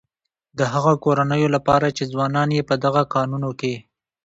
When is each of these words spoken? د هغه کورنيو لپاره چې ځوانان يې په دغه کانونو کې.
د 0.57 0.59
هغه 0.73 0.93
کورنيو 1.03 1.47
لپاره 1.55 1.87
چې 1.97 2.03
ځوانان 2.11 2.49
يې 2.57 2.63
په 2.69 2.75
دغه 2.85 3.01
کانونو 3.13 3.49
کې. 3.59 3.73